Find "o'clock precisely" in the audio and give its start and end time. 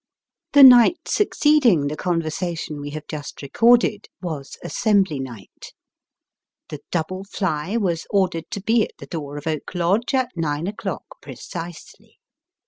10.65-12.17